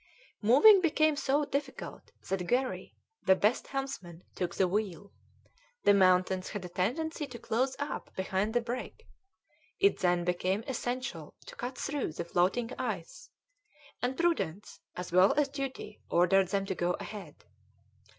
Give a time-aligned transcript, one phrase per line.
[0.41, 2.95] Moving became so difficult that Garry,
[3.27, 5.11] the best helmsman, took the wheel;
[5.83, 9.05] the mountains had a tendency to close up behind the brig;
[9.79, 13.29] it then became essential to cut through the floating ice,
[14.01, 17.45] and prudence as well as duty ordered them to go ahead.